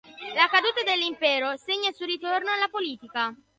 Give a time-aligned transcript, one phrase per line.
[0.33, 3.31] La caduta dell'Impero segna il suo ritorno alla politica.